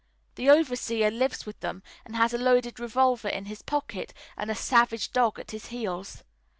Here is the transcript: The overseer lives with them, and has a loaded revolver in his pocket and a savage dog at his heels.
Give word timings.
The 0.33 0.49
overseer 0.49 1.11
lives 1.11 1.45
with 1.45 1.59
them, 1.59 1.83
and 2.05 2.15
has 2.15 2.33
a 2.33 2.39
loaded 2.39 2.79
revolver 2.79 3.27
in 3.27 3.45
his 3.45 3.61
pocket 3.61 4.15
and 4.35 4.49
a 4.49 4.55
savage 4.55 5.11
dog 5.11 5.37
at 5.37 5.51
his 5.51 5.67
heels. 5.67 6.23